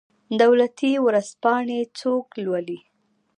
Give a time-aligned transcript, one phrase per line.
[0.41, 2.79] دولتي ورځپاڼې څوک لوالي؟